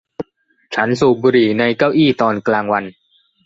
[0.75, 2.83] ฉันสูบบุหรี่ในเก้าอี้ตอนกลางวัน